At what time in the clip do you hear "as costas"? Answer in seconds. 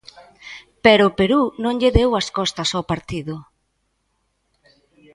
2.19-2.69